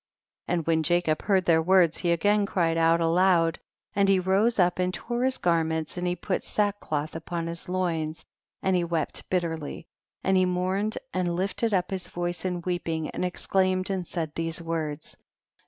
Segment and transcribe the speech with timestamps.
[0.47, 0.57] 22.
[0.59, 3.59] And when Jacob heard their words he again cried out aloud
[3.93, 8.25] and he rose up and tore his garments, and he put sackcloth upon his loins,
[8.63, 9.85] and he wept bitterly
[10.23, 14.59] and he mourned and lifted up his voice in weeping and exclaimed and said these
[14.59, 15.25] words, 23.